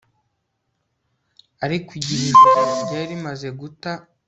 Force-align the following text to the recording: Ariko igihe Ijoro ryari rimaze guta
Ariko 1.65 1.89
igihe 1.99 2.23
Ijoro 2.31 2.63
ryari 2.81 3.05
rimaze 3.11 3.47
guta 3.59 3.91